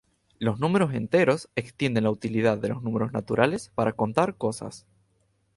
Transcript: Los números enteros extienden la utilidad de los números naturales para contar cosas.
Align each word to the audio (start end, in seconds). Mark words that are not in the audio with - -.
Los 0.39 0.59
números 0.59 0.95
enteros 0.95 1.47
extienden 1.55 2.05
la 2.05 2.09
utilidad 2.09 2.57
de 2.57 2.69
los 2.69 2.81
números 2.81 3.11
naturales 3.13 3.71
para 3.75 3.93
contar 3.93 4.35
cosas. 4.35 4.87